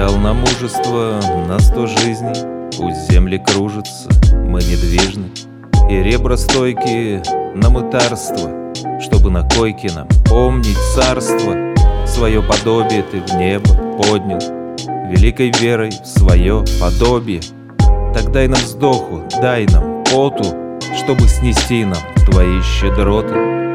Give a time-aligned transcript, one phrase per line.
[0.00, 2.32] Дал нам мужество на сто жизней.
[2.74, 5.26] Пусть земли кружатся, мы недвижны.
[5.90, 7.22] И ребра стойкие
[7.54, 11.74] на мытарство Чтобы на койке нам помнить царство.
[12.06, 13.68] Свое подобие ты в небо
[13.98, 14.38] поднял
[15.10, 17.42] Великой верой в свое подобие.
[18.14, 23.69] Так дай нам вздоху, дай нам поту Чтобы снести нам твои щедроты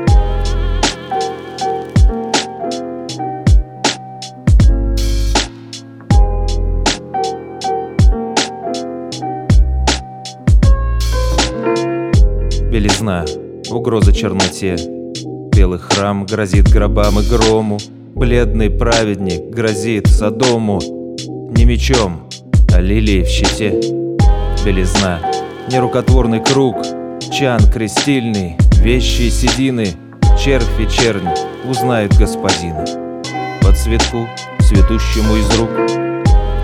[12.76, 13.24] Белизна,
[13.72, 14.76] угроза черноте.
[15.56, 17.78] Белый храм грозит гробам и грому
[18.14, 20.82] Бледный праведник грозит Содому
[21.56, 22.28] Не мечом,
[22.74, 23.80] а лилией в щите.
[24.66, 25.22] Белизна,
[25.72, 26.76] нерукотворный круг
[27.32, 29.88] Чан крестильный, вещи седины
[30.38, 31.30] Червь и чернь
[31.64, 32.84] узнают господина.
[33.62, 34.28] По цветку,
[34.60, 35.70] цветущему из рук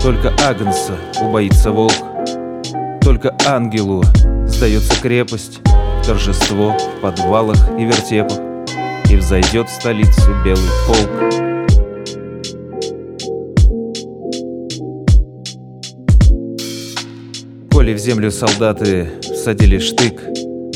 [0.02, 1.94] Только Агнца убоится волк.
[3.00, 4.04] Только ангелу
[4.46, 5.62] сдается крепость
[6.02, 8.38] торжество в подвалах и вертепах,
[9.10, 11.32] И взойдет в столицу белый полк.
[17.70, 20.22] Коли в землю солдаты всадили штык,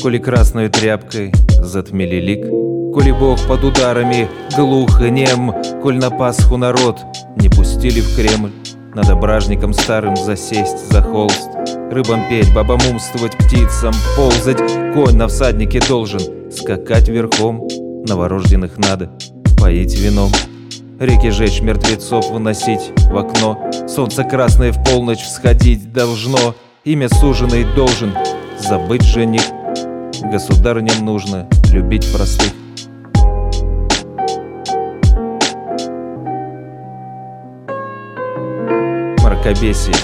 [0.01, 2.45] Коли красной тряпкой затмили лик,
[2.93, 6.99] Коли Бог под ударами глух и нем, Коль на Пасху народ
[7.37, 8.51] не пустили в Кремль,
[8.93, 11.49] Надо бражником старым засесть за холст,
[11.91, 14.59] Рыбам петь, бабам умствовать, птицам ползать.
[14.93, 16.19] Конь на всаднике должен
[16.51, 17.65] скакать верхом.
[18.05, 19.09] Новорожденных надо
[19.57, 20.31] поить вином.
[20.99, 23.71] Реки жечь, мертвецов выносить в окно.
[23.87, 26.55] Солнце красное в полночь всходить должно.
[26.83, 28.13] Имя суженый должен
[28.59, 29.43] забыть жених.
[30.23, 32.51] Государням нужно любить простых.
[39.23, 39.95] Мракобесие,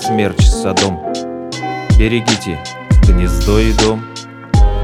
[0.00, 1.00] смерч садом
[1.98, 2.58] Берегите
[3.06, 4.04] гнездо и дом,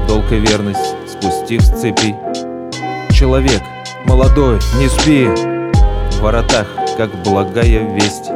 [0.07, 2.15] Долг и верность спустив с цепи.
[3.11, 3.61] Человек,
[4.05, 5.25] молодой, не спи!
[5.25, 6.67] В воротах,
[6.97, 8.31] как благая весть,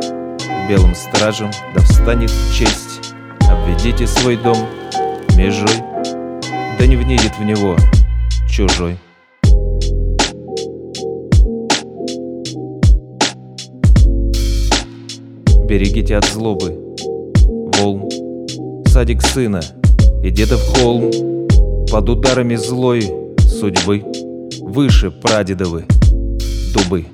[0.67, 3.13] Белым стражем да встанет честь.
[3.49, 4.57] Обведите свой дом
[5.35, 5.83] межой,
[6.79, 7.75] Да не внедет в него
[8.49, 8.97] чужой.
[15.71, 16.77] Берегите от злобы,
[17.77, 18.09] волн,
[18.87, 19.61] садик сына
[20.21, 21.09] и деда в холм.
[21.89, 23.09] Под ударами злой
[23.39, 24.03] судьбы.
[24.59, 25.85] Выше прадедовы
[26.73, 27.05] дубы